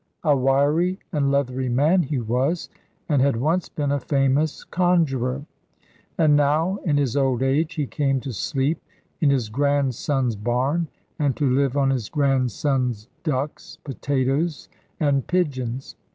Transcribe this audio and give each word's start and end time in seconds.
A 0.23 0.35
wiry 0.35 0.97
and 1.11 1.31
leathery 1.31 1.69
man 1.69 2.01
he 2.01 2.17
was, 2.17 2.69
and 3.07 3.21
had 3.21 3.35
once 3.35 3.69
been 3.69 3.91
a 3.91 3.99
famous 3.99 4.63
conjurer. 4.63 5.45
And 6.17 6.35
now 6.35 6.77
in 6.83 6.97
his 6.97 7.15
old 7.15 7.43
age 7.43 7.75
he 7.75 7.85
came 7.85 8.19
to 8.21 8.33
sleep 8.33 8.81
in 9.19 9.29
his 9.29 9.49
grandson's 9.49 10.35
barn, 10.35 10.87
and 11.19 11.35
to 11.37 11.47
live 11.47 11.77
on 11.77 11.91
his 11.91 12.09
grandson's 12.09 13.09
ducks, 13.23 13.77
potatoes, 13.83 14.69
and 14.99 15.27
pigeons. 15.27 15.95